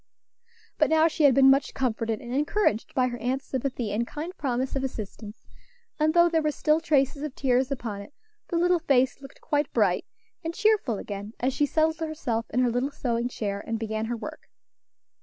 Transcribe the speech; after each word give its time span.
But 0.79 0.89
now 0.89 1.07
she 1.07 1.25
had 1.25 1.35
been 1.35 1.51
much 1.51 1.75
comforted 1.75 2.19
and 2.21 2.33
encouraged 2.33 2.95
by 2.95 3.09
her 3.09 3.19
aunt's 3.19 3.45
sympathy 3.45 3.91
and 3.91 4.07
kind 4.07 4.35
promise 4.35 4.75
of 4.75 4.83
assistance, 4.83 5.45
and, 5.99 6.15
though 6.15 6.27
there 6.27 6.41
were 6.41 6.49
still 6.49 6.79
traces 6.79 7.21
of 7.21 7.35
tears 7.35 7.69
upon 7.71 8.01
it, 8.01 8.13
the 8.47 8.55
little 8.57 8.79
face 8.79 9.21
looked 9.21 9.41
quite 9.41 9.71
bright 9.73 10.05
and 10.43 10.55
cheerful 10.55 10.97
again 10.97 11.33
as 11.39 11.53
she 11.53 11.67
settled 11.67 11.99
herself 11.99 12.49
in 12.49 12.61
her 12.61 12.71
little 12.71 12.89
sewing 12.89 13.29
chair, 13.29 13.63
and 13.67 13.77
began 13.77 14.05
her 14.05 14.17
work. 14.17 14.49